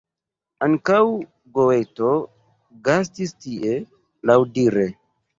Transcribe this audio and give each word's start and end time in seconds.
Ankaŭ 0.67 1.01
Goeto 1.57 2.13
gastis 2.87 3.33
tie, 3.45 3.75
laŭdire. 4.31 4.87